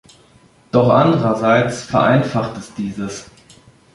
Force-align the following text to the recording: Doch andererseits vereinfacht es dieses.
Doch 0.71 0.89
andererseits 0.89 1.83
vereinfacht 1.83 2.57
es 2.57 2.73
dieses. 2.73 3.29